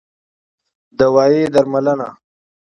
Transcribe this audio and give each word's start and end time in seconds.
دوايي 0.99 1.41
√ 1.47 1.49
درملنه 1.53 2.09